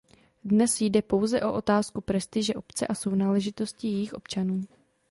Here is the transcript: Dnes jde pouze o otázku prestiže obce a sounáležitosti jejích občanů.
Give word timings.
Dnes 0.43 0.81
jde 0.81 1.01
pouze 1.01 1.41
o 1.41 1.53
otázku 1.53 2.01
prestiže 2.01 2.53
obce 2.53 2.87
a 2.87 2.95
sounáležitosti 2.95 3.87
jejích 3.87 4.13
občanů. 4.13 4.63